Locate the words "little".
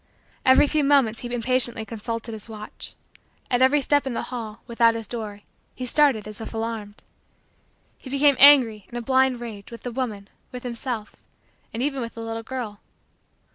12.21-12.41